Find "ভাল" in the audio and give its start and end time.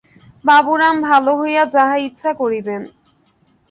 1.01-1.25